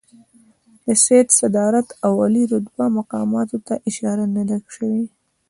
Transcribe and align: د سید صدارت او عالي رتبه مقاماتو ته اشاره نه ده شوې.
د 0.85 0.87
سید 1.05 1.27
صدارت 1.39 1.87
او 2.05 2.11
عالي 2.23 2.43
رتبه 2.51 2.85
مقاماتو 2.99 3.57
ته 3.67 3.73
اشاره 3.89 4.25
نه 4.35 4.43
ده 4.49 4.57
شوې. 4.75 5.03